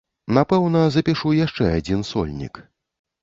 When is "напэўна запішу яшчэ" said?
0.37-1.69